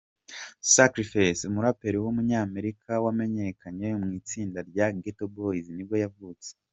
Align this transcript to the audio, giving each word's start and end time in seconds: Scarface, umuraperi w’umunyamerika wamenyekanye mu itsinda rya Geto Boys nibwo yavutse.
Scarface, 0.71 1.41
umuraperi 1.49 1.97
w’umunyamerika 1.99 2.91
wamenyekanye 3.05 3.87
mu 4.01 4.07
itsinda 4.19 4.59
rya 4.69 4.87
Geto 5.01 5.25
Boys 5.35 5.65
nibwo 5.77 5.97
yavutse. 6.05 6.49